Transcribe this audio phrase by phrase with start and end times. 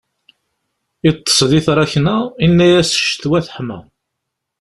[1.09, 3.79] Iṭṭes di tṛakna, yenna-as ccetwa teḥma.